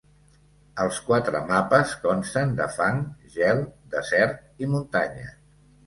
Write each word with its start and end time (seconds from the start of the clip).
Els 0.85 1.01
quatre 1.09 1.41
mapes 1.51 1.93
consten 2.07 2.57
de 2.63 2.69
fang, 2.79 2.99
gel, 3.37 3.65
desert 3.97 4.45
i 4.67 4.77
muntanyes. 4.77 5.41